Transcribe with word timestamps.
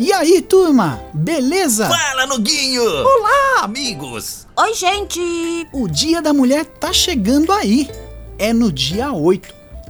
E 0.00 0.14
aí, 0.14 0.40
turma? 0.40 0.98
Beleza? 1.12 1.86
Fala, 1.86 2.26
Nuguinho! 2.26 2.82
Olá, 2.82 3.64
amigos! 3.64 4.46
Oi, 4.56 4.72
gente! 4.72 5.20
O 5.74 5.86
Dia 5.86 6.22
da 6.22 6.32
Mulher 6.32 6.64
tá 6.64 6.90
chegando 6.90 7.52
aí. 7.52 7.86
É 8.38 8.50
no 8.50 8.72
dia 8.72 9.12
8. 9.12 9.46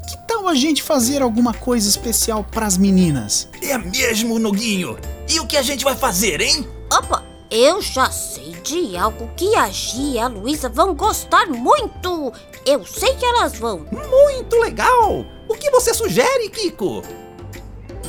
Que 0.08 0.26
tal 0.26 0.48
a 0.48 0.54
gente 0.56 0.82
fazer 0.82 1.22
alguma 1.22 1.54
coisa 1.54 1.88
especial 1.88 2.42
pras 2.42 2.76
meninas? 2.76 3.48
É 3.62 3.78
mesmo, 3.78 4.36
Nuguinho! 4.40 4.98
E 5.28 5.38
o 5.38 5.46
que 5.46 5.56
a 5.56 5.62
gente 5.62 5.84
vai 5.84 5.94
fazer, 5.94 6.40
hein? 6.40 6.68
Opa, 6.92 7.24
eu 7.48 7.80
já 7.80 8.10
sei 8.10 8.50
de 8.64 8.96
algo 8.96 9.30
que 9.36 9.54
a 9.54 9.70
Gia 9.70 10.02
e 10.02 10.18
a 10.18 10.26
Luísa 10.26 10.68
vão 10.68 10.92
gostar 10.92 11.46
muito! 11.46 12.32
Eu 12.66 12.84
sei 12.84 13.14
que 13.14 13.24
elas 13.24 13.56
vão! 13.56 13.86
Muito 13.92 14.56
legal! 14.56 15.24
O 15.48 15.54
que 15.54 15.70
você 15.70 15.94
sugere, 15.94 16.48
Kiko? 16.48 17.00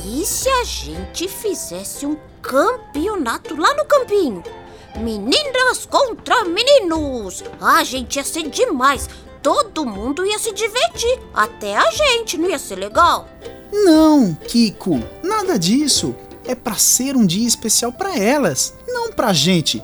E 0.04 0.26
se 0.26 0.48
a 0.48 0.64
gente 0.64 1.28
fizesse 1.28 2.04
um 2.04 2.16
campeonato 2.40 3.54
lá 3.54 3.72
no 3.74 3.84
campinho? 3.84 4.42
Meninas 4.96 5.86
contra 5.86 6.44
meninos! 6.44 7.44
A 7.60 7.84
gente 7.84 8.16
ia 8.16 8.24
ser 8.24 8.48
demais! 8.48 9.08
Todo 9.40 9.84
mundo 9.84 10.24
ia 10.24 10.38
se 10.38 10.52
divertir, 10.52 11.20
até 11.34 11.76
a 11.76 11.90
gente, 11.90 12.38
não 12.38 12.48
ia 12.48 12.58
ser 12.58 12.76
legal? 12.76 13.28
Não, 13.72 14.34
Kiko, 14.34 15.00
nada 15.22 15.58
disso. 15.58 16.14
É 16.44 16.54
pra 16.54 16.74
ser 16.74 17.16
um 17.16 17.26
dia 17.26 17.46
especial 17.46 17.92
pra 17.92 18.16
elas, 18.16 18.74
não 18.86 19.12
pra 19.12 19.32
gente. 19.32 19.82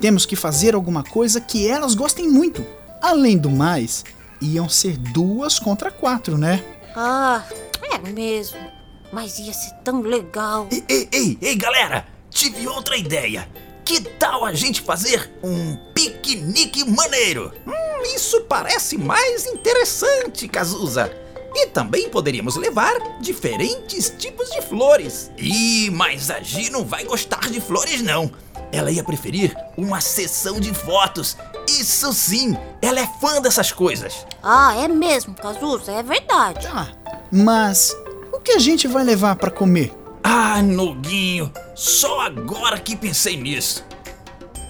Temos 0.00 0.26
que 0.26 0.36
fazer 0.36 0.74
alguma 0.74 1.02
coisa 1.02 1.40
que 1.40 1.68
elas 1.68 1.94
gostem 1.94 2.28
muito. 2.28 2.64
Além 3.00 3.38
do 3.38 3.50
mais, 3.50 4.04
iam 4.40 4.68
ser 4.68 4.96
duas 4.96 5.58
contra 5.58 5.90
quatro, 5.90 6.36
né? 6.38 6.64
Ah, 6.94 7.44
é 7.82 7.98
mesmo. 7.98 8.81
Mas 9.12 9.38
ia 9.38 9.52
ser 9.52 9.72
tão 9.84 10.00
legal. 10.00 10.68
Ei, 10.72 10.84
ei, 10.88 11.08
ei, 11.12 11.38
ei, 11.40 11.54
galera! 11.54 12.06
Tive 12.30 12.66
outra 12.66 12.96
ideia. 12.96 13.46
Que 13.84 14.00
tal 14.00 14.44
a 14.44 14.54
gente 14.54 14.80
fazer 14.80 15.30
um 15.42 15.76
piquenique 15.92 16.88
maneiro? 16.88 17.52
Hum, 17.66 18.02
isso 18.14 18.40
parece 18.42 18.96
mais 18.96 19.44
interessante, 19.46 20.48
Cazuza. 20.48 21.12
E 21.54 21.66
também 21.66 22.08
poderíamos 22.08 22.56
levar 22.56 22.94
diferentes 23.20 24.14
tipos 24.16 24.48
de 24.50 24.62
flores. 24.62 25.30
Ih, 25.36 25.90
mas 25.90 26.30
a 26.30 26.40
Gi 26.40 26.70
não 26.70 26.82
vai 26.82 27.04
gostar 27.04 27.50
de 27.50 27.60
flores, 27.60 28.00
não. 28.00 28.32
Ela 28.72 28.90
ia 28.90 29.04
preferir 29.04 29.54
uma 29.76 30.00
sessão 30.00 30.58
de 30.58 30.72
fotos. 30.72 31.36
Isso 31.68 32.14
sim, 32.14 32.56
ela 32.80 33.00
é 33.00 33.06
fã 33.20 33.42
dessas 33.42 33.70
coisas. 33.70 34.26
Ah, 34.42 34.74
é 34.76 34.88
mesmo, 34.88 35.34
Cazuza, 35.34 35.92
é 35.92 36.02
verdade. 36.02 36.66
Ah, 36.68 36.88
mas 37.30 37.94
que 38.42 38.52
a 38.52 38.58
gente 38.58 38.86
vai 38.88 39.04
levar 39.04 39.36
pra 39.36 39.50
comer? 39.50 39.92
Ah, 40.22 40.62
Noguinho, 40.62 41.50
só 41.74 42.20
agora 42.20 42.78
que 42.78 42.96
pensei 42.96 43.36
nisso. 43.36 43.84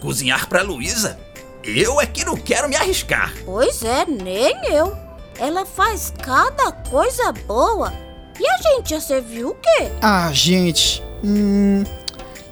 Cozinhar 0.01 0.49
pra 0.49 0.63
Luísa? 0.63 1.19
Eu 1.65 2.01
é 2.01 2.07
que 2.07 2.25
não 2.25 2.37
quero 2.37 2.69
me 2.69 2.77
arriscar. 2.77 3.33
Pois 3.45 3.83
é, 3.83 4.05
nem 4.07 4.55
eu. 4.73 4.97
Ela 5.39 5.65
faz 5.65 6.13
cada 6.23 6.73
coisa 6.73 7.33
boa. 7.33 7.93
E 8.39 8.47
a 8.47 8.57
gente 8.57 8.91
ia 8.93 9.01
servir 9.01 9.45
o 9.45 9.55
quê? 9.55 9.91
Ah, 10.01 10.31
gente. 10.33 11.03
Hum. 11.23 11.85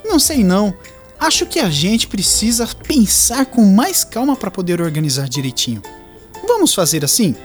Não 0.05 0.19
sei 0.19 0.43
não. 0.43 0.73
Acho 1.19 1.45
que 1.45 1.59
a 1.59 1.69
gente 1.69 2.07
precisa 2.07 2.67
pensar 2.87 3.45
com 3.45 3.63
mais 3.65 4.03
calma 4.03 4.35
para 4.35 4.49
poder 4.49 4.81
organizar 4.81 5.27
direitinho. 5.27 5.81
Vamos 6.47 6.73
fazer 6.73 7.03
assim? 7.03 7.35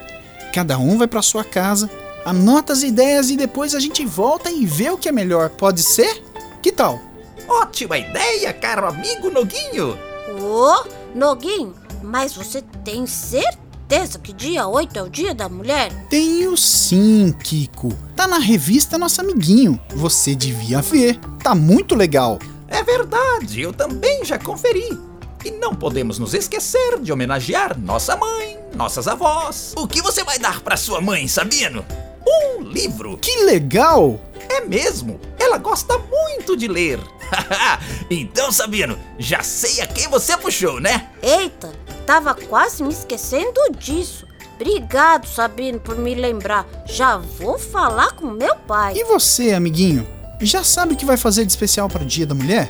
Cada 0.53 0.77
um 0.77 0.97
vai 0.97 1.07
para 1.07 1.21
sua 1.21 1.43
casa, 1.43 1.89
anota 2.27 2.73
as 2.73 2.83
ideias 2.83 3.29
e 3.29 3.37
depois 3.37 3.73
a 3.73 3.79
gente 3.79 4.05
volta 4.05 4.51
e 4.51 4.65
vê 4.65 4.89
o 4.89 4.97
que 4.97 5.07
é 5.07 5.11
melhor. 5.13 5.49
Pode 5.49 5.81
ser? 5.81 6.21
Que 6.61 6.73
tal? 6.73 6.99
Ótima 7.47 7.97
ideia, 7.97 8.51
caro 8.51 8.85
amigo 8.85 9.29
Noguinho. 9.29 9.97
Ô, 10.41 10.83
Noguinho, 11.15 11.73
mas 12.03 12.33
você 12.33 12.61
tem 12.83 13.07
certeza 13.07 14.19
que 14.19 14.33
dia 14.33 14.67
8 14.67 14.99
é 14.99 15.01
o 15.03 15.09
dia 15.09 15.33
da 15.33 15.47
mulher? 15.47 15.89
Tenho 16.09 16.57
sim, 16.57 17.33
Kiko. 17.41 17.93
Tá 18.13 18.27
na 18.27 18.39
revista 18.39 18.97
Nosso 18.97 19.21
Amiguinho. 19.21 19.79
Você 19.95 20.35
devia 20.35 20.81
ver. 20.81 21.17
Tá 21.41 21.55
muito 21.55 21.95
legal. 21.95 22.39
É 22.67 22.83
verdade, 22.83 23.61
eu 23.61 23.71
também 23.71 24.25
já 24.25 24.37
conferi. 24.37 24.99
E 25.45 25.51
não 25.51 25.73
podemos 25.73 26.19
nos 26.19 26.33
esquecer 26.33 26.99
de 26.99 27.13
homenagear 27.13 27.79
nossa 27.79 28.17
mãe, 28.17 28.59
nossas 28.75 29.07
avós. 29.07 29.73
O 29.77 29.87
que 29.87 30.01
você 30.01 30.25
vai 30.25 30.37
dar 30.37 30.59
para 30.59 30.75
sua 30.75 30.99
mãe, 30.99 31.25
Sabino? 31.25 31.85
Um 32.37 32.61
livro. 32.61 33.17
Que 33.17 33.43
legal! 33.43 34.19
É 34.49 34.61
mesmo, 34.61 35.19
ela 35.39 35.57
gosta 35.57 35.97
muito 35.97 36.55
de 36.55 36.67
ler. 36.67 36.99
então, 38.09 38.51
Sabino, 38.51 38.97
já 39.19 39.43
sei 39.43 39.81
a 39.81 39.87
quem 39.87 40.07
você 40.07 40.37
puxou, 40.37 40.79
né? 40.79 41.09
Eita, 41.21 41.71
tava 42.05 42.33
quase 42.33 42.83
me 42.83 42.93
esquecendo 42.93 43.59
disso. 43.77 44.25
Obrigado, 44.55 45.27
Sabino, 45.27 45.79
por 45.79 45.97
me 45.97 46.15
lembrar. 46.15 46.65
Já 46.85 47.17
vou 47.17 47.59
falar 47.59 48.13
com 48.13 48.27
meu 48.27 48.55
pai. 48.55 48.93
E 48.95 49.03
você, 49.03 49.53
amiguinho? 49.53 50.07
Já 50.41 50.63
sabe 50.63 50.93
o 50.93 50.97
que 50.97 51.05
vai 51.05 51.17
fazer 51.17 51.45
de 51.45 51.51
especial 51.51 51.87
para 51.89 52.03
o 52.03 52.05
Dia 52.05 52.25
da 52.25 52.33
Mulher? 52.33 52.69